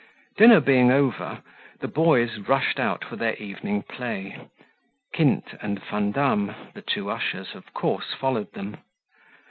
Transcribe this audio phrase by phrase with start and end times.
[0.35, 1.43] Dinner being over,
[1.79, 4.47] the boys rushed out for their evening play;
[5.13, 8.77] Kint and Vandam (the two ushers) of course followed them.